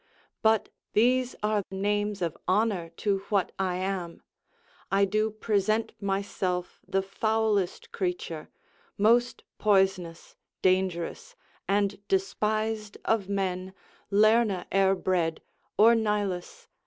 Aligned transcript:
But 0.41 0.69
these 0.93 1.35
are 1.43 1.61
names 1.69 2.23
of 2.23 2.35
honor 2.47 2.89
to 2.97 3.19
what 3.29 3.51
I 3.59 3.75
am: 3.75 4.23
I 4.91 5.05
do 5.05 5.29
present 5.29 5.93
myself 6.01 6.79
the 6.87 7.03
foulest 7.03 7.91
creature, 7.91 8.49
Most 8.97 9.43
poisonous, 9.59 10.35
dangerous, 10.63 11.35
and 11.67 12.01
despised 12.07 12.97
of 13.05 13.29
men, 13.29 13.75
Lerna 14.09 14.65
e'er 14.73 14.95
bred, 14.95 15.39
or 15.77 15.93
Nilus. 15.93 16.67